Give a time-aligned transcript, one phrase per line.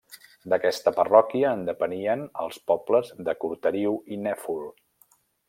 [0.51, 4.67] D'aquesta parròquia en depenien els pobles de Cortariu i Nèfol.